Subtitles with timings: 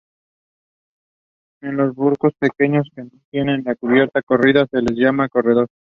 [1.61, 5.67] En los barcos pequeños que no tienen la cubierta corrida, se les llama "corredor".